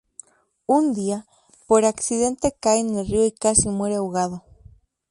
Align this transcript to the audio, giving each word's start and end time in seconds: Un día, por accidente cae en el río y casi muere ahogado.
Un 0.67 0.93
día, 0.95 1.27
por 1.67 1.85
accidente 1.85 2.55
cae 2.59 2.79
en 2.79 2.97
el 2.97 3.05
río 3.05 3.23
y 3.23 3.31
casi 3.31 3.69
muere 3.69 3.97
ahogado. 3.97 4.43